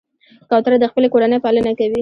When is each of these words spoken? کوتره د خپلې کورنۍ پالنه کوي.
کوتره 0.49 0.77
د 0.79 0.85
خپلې 0.91 1.07
کورنۍ 1.13 1.37
پالنه 1.43 1.71
کوي. 1.77 1.89